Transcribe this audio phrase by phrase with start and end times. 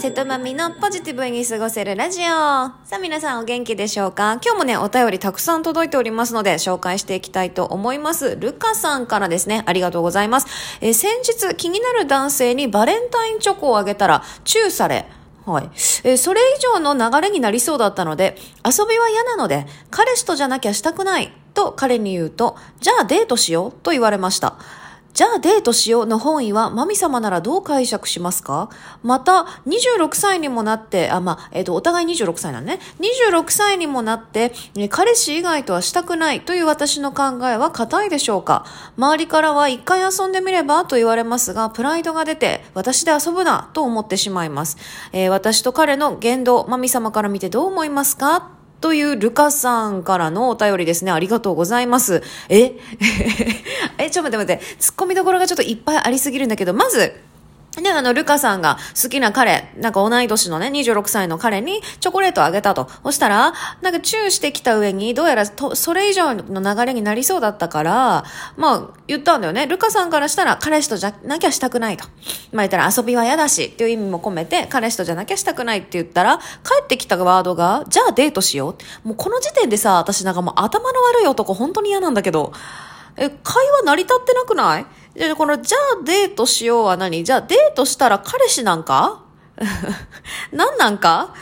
[0.00, 2.24] 瀬戸まみのポジティブに過ごせるラジオ。
[2.24, 4.38] さあ皆さんお元気でしょうか？
[4.42, 8.36] 今日もね、お便りたくさん届いておりますので、紹介していきたいと思います。
[8.36, 10.46] ルカさんからですね、ありがとうございます。
[10.80, 15.04] えー、先日気になる男性にバレンタインチョコをあげたら、チューされ、
[15.44, 15.64] はい。
[15.64, 24.56] えー、それ以上の流れになりそうだったので、遊びは嫌なので、彼氏とじゃなきゃしたくない、と彼に言うと、じゃあデートしよう、と言われました。
[25.18, 28.70] じゃあデートしようの本意は、マミ様ならどう解釈しますか？
[29.02, 32.78] また、26歳にもなって、あ、まあ、えっ、ー、と、お互い26歳なんね。
[33.00, 34.52] 26歳にもなって、
[34.90, 38.64] 彼氏以外とはしたくないという私の考えは固いでしょうか？
[38.96, 44.76] 周りからは一回遊んでみればと言われますが、プライドが出て、私で遊ぶなと思ってしまいます。
[45.10, 48.57] えー、私と彼の言動、マミ様から見てどう思いますか？
[48.80, 51.10] というルカさんからのお便りですね。
[51.10, 52.22] ありがとうございます。
[52.48, 52.74] え？
[53.98, 54.62] え、ちょっと待って待って。
[54.80, 57.12] 突っ込みどころがちょっといっぱいありすぎるんだけど、まず、
[57.82, 62.88] で、あの、ルカさんが好きな彼、なんか同い年のね、26歳の彼にチョコレートをあげたと。
[63.02, 68.24] そしたら、なんかチューしてきた上に、どうやらと、それ以上の流れになりそうだったから、
[68.56, 69.66] まあ、言ったんだよね。
[69.66, 72.04] ルカさんからしたら、彼氏とじゃなきゃしたくないと。
[72.52, 76.44] まあ言ったら遊びは嫌だし、っていう意味も込めて、彼氏とじゃなきゃしたくないって言ったら、帰
[76.82, 79.08] ってきたワードが、じゃあデートしよう。
[79.08, 82.52] もうこの時点でさ、私なんかもう頭の悪い男本当に嫌なんだけど、
[83.16, 84.86] え、会話成り立ってなくない？
[85.18, 87.24] で、この、じゃあデートしようは何？
[87.24, 89.22] じゃあデートしたら彼氏なんか？
[90.52, 91.34] 何なんか？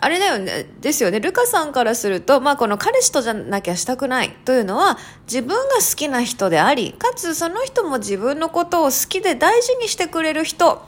[0.00, 1.18] あれだよね、ですよね。
[1.18, 4.96] ルカさんからすると、まあこの彼氏とじゃなきゃしたくないというのは、
[5.26, 10.82] 自分が好きな人であり、かつその人も自分のことを好きで大事にしてくれる人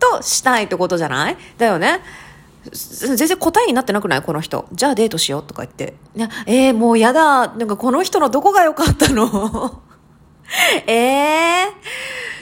[0.00, 1.36] としたいってことじゃない？
[1.56, 2.00] だよね。
[2.72, 4.22] 全然答えになってなくない？
[4.22, 4.66] この人。
[4.72, 5.94] じゃあデートしようとか言って。
[6.16, 7.54] いや、えー、もうやだ。
[7.54, 9.82] なんかこの人のどこが良かったの？
[10.86, 11.64] え え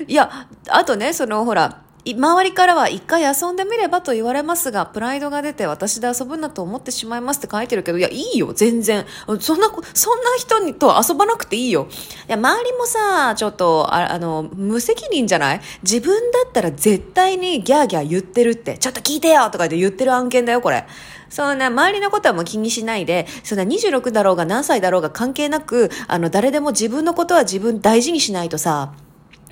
[0.00, 9.06] ー、いや、あとね、そのほら、周りからは一回遊んでみればと言われますが、プライドが出て私で遊ぶんだと思ってしまいますって書いてるけど、いや、いいよ、全然。
[9.40, 11.88] そんな、そんな人にと遊ばなくていいよ。
[12.28, 15.60] いや、周りもさ、ちょっと、ああの、無責任じゃない？
[15.82, 20.84] 自分だったら絶対にギャーギャー言ってるって、ちょっと聞いてよとか言ってる案件だよ、これ。
[21.30, 28.92] そんな、周りのことはもう気にしないで、そんな26だろうが何歳だろうが関係なく、あの、誰でも自分のことは自分大事にしないとさ、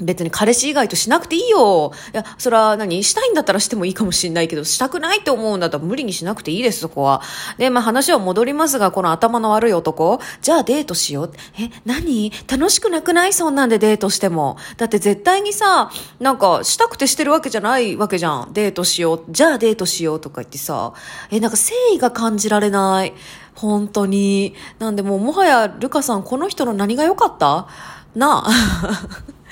[0.00, 1.92] 別に彼氏以外としなくていいよ。
[2.12, 7.22] いや、それは何したいんだったらしてもいいかもしんないけど、したくないと思うんだったら無理にしなくていいです、そこは。
[7.58, 10.20] で、まあ話は戻りますが、この頭の悪い男。
[10.40, 11.32] じゃあデートしよう。
[11.58, 12.32] え、何？
[12.50, 13.32] 楽しくなくない？
[13.32, 14.56] そんなんでデートしても。
[14.76, 18.52] だって絶対にさ、なんか、したくてしてるわけじゃないわけじゃん。
[18.52, 19.24] デートしよう。
[19.28, 20.94] じゃあデートしようとか言ってさ。
[21.30, 23.12] え、なんか誠意が感じられない。
[23.54, 24.54] 本当に。
[24.78, 27.68] なんでもうもはや、ルカさん、この人の何が良かった？
[28.14, 28.50] なあ。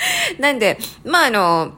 [0.39, 1.73] なんで、まあ、あの、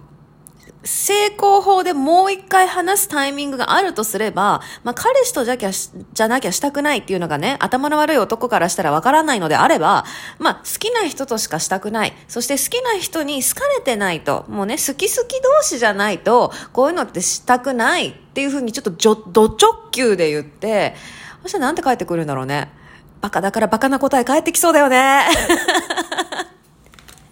[0.85, 10.05] 成功法でもう一回話すタイミングがあるとすれば、まあ、彼氏とじゃきゃ、じゃなきゃしたくないっていうのがね、頭の悪い男からしたらわからないのであれば、
[10.39, 12.13] まあ、好きな人としかしたくない。
[12.27, 20.97] そして好きな人に好かれてないと、もうね、好き好き同士じゃないと、こういうのってしたくないっていうふうにちょっとじょ、ド直球で言って、
[21.43, 22.73] そしたらなんて返ってくるんだろうね。
[23.21, 25.23] バカだからバカな答え返ってきそうだよね。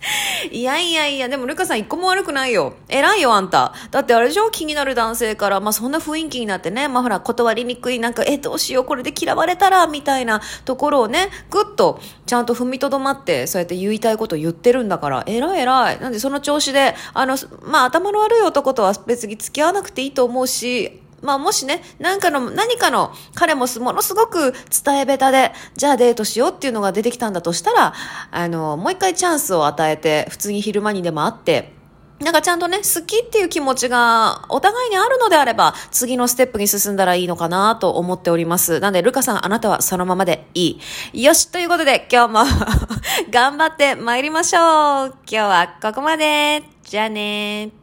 [0.50, 2.74] いやいやいや、でもルカさん一個も悪くないよ。
[2.88, 3.74] 偉いよ、あんた。
[3.90, 4.50] だってあれでしょ？
[4.50, 16.00] 気になる男性から、まあそんな雰囲気になってね、まあほら、断りにくい、なんか、え、どうしよう、これで嫌われたら、みたいなところをね、ぐっと、ちゃんと踏みとどまって、そうやって言いたいこと言ってるんだから、偉い偉い。
[16.00, 27.94] なんでその調子で、あの、まあ頭の悪い男とは別に付き合わなくていいと思うし、まあもしね、なんかの、何かの、彼もものすごく伝え下手で、じゃあデートしようっていうのが出てきたんだとしたら、
[28.30, 31.80] あの、もう一回チャンスを与えて、普通に昼間にでも会って、
[32.20, 38.78] なんかちゃんとね、好きっていう気持ちがお互いにあるのであれば、次のステップに進んだらいいのかなと思っております。
[38.78, 40.78] なんで、ルカさん、あなたはそのままでい
[41.14, 41.24] い。
[41.24, 42.44] よし、ということで、今日も
[43.32, 45.06] 頑張って参りましょう。
[45.06, 46.62] 今日はここまで。
[46.84, 47.79] じゃあね